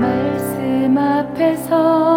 말씀 0.00 0.98
앞에서 0.98 2.15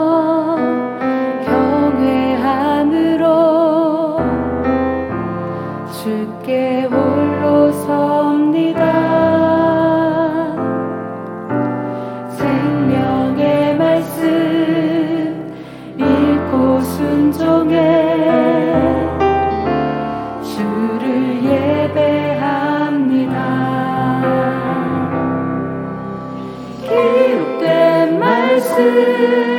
말 28.80 29.59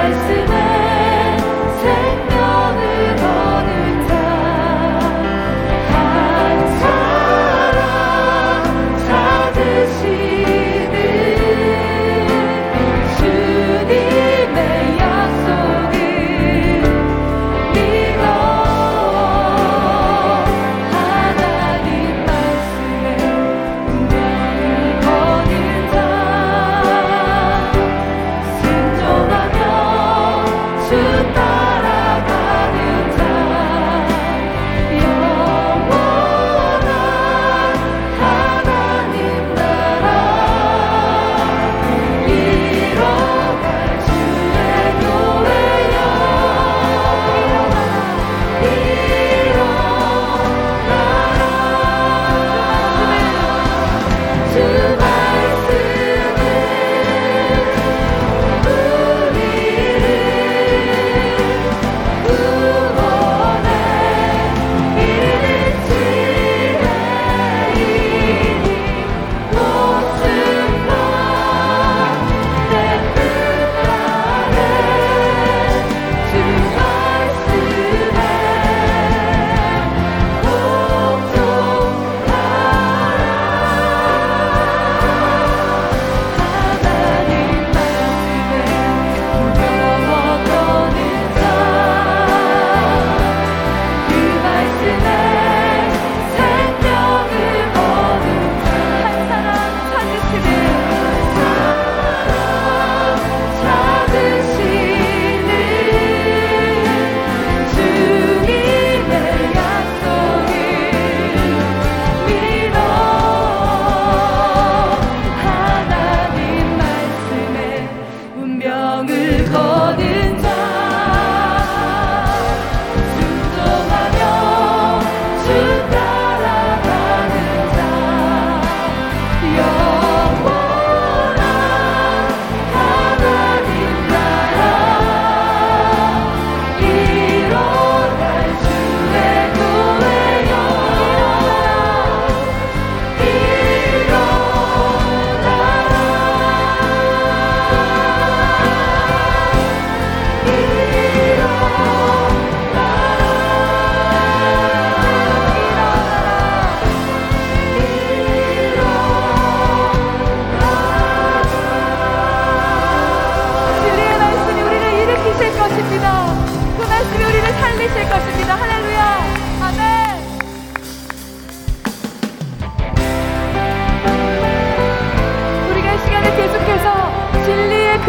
Christ 0.00 0.30
in 0.30 0.50
us. 0.50 0.69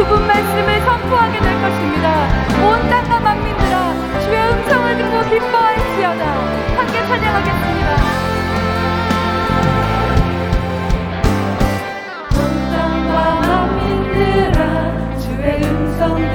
그분 0.02 0.26
말씀을 0.26 0.82
선포하게 0.82 1.40
될 1.40 1.62
것입니다. 1.62 2.28
온 2.66 2.90
땅과 2.90 3.20
만민들아 3.20 4.20
주의 4.22 4.52
음성을 4.52 4.98
듣고 4.98 5.30
기뻐할지어다. 5.30 6.26
함께 6.76 7.06
찬양하겠습니다. 7.06 7.92
온 12.34 12.40
땅과 12.72 13.42
만민들아 13.48 15.20
주의 15.20 15.64
음성 15.66 16.32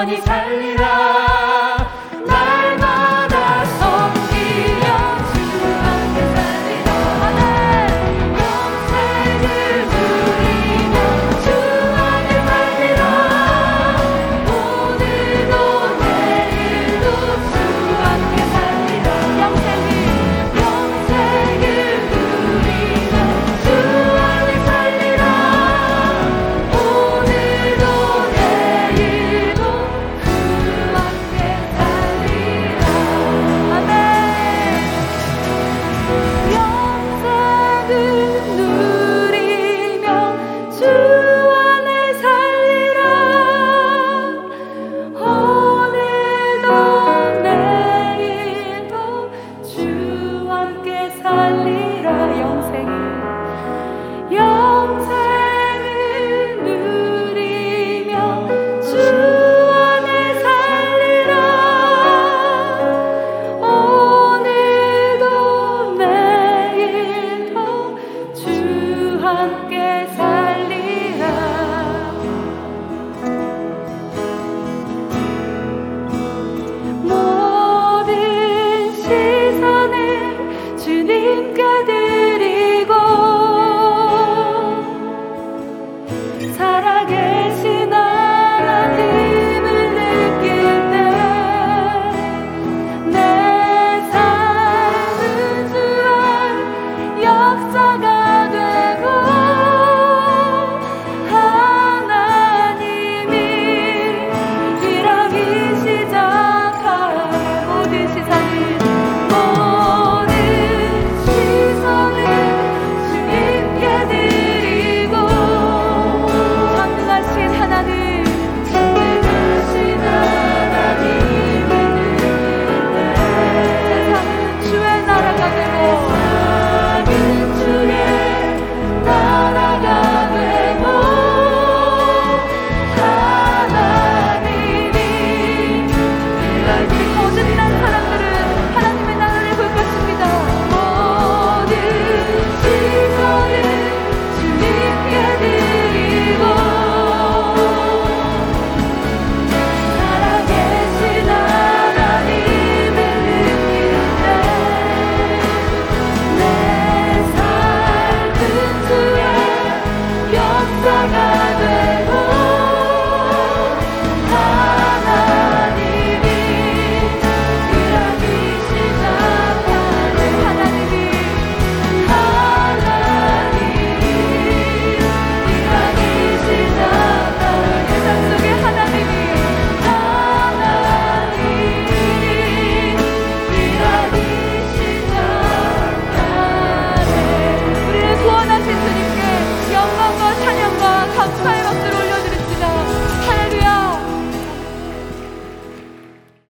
영원히 0.00 0.18
살리라. 0.22 1.29